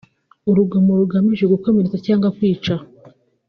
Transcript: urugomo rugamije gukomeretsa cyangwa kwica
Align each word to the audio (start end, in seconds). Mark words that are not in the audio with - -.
urugomo 0.49 0.91
rugamije 0.99 1.45
gukomeretsa 1.53 1.97
cyangwa 2.05 2.27
kwica 2.37 2.73